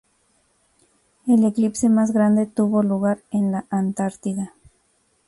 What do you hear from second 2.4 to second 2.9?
tuvo